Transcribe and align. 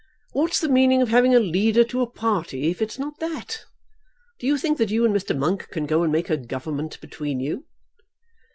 What's 0.31 0.59
the 0.59 0.67
meaning 0.67 1.03
of 1.03 1.09
having 1.09 1.35
a 1.35 1.39
leader 1.39 1.83
to 1.83 2.01
a 2.01 2.09
party, 2.09 2.71
if 2.71 2.81
it's 2.81 2.97
not 2.97 3.19
that? 3.19 3.65
Do 4.39 4.47
you 4.47 4.57
think 4.57 4.79
that 4.79 4.89
you 4.89 5.05
and 5.05 5.15
Mr. 5.15 5.37
Monk 5.37 5.69
can 5.69 5.85
go 5.85 6.01
and 6.01 6.11
make 6.11 6.31
a 6.31 6.37
government 6.37 6.99
between 7.01 7.39
you?" 7.39 7.65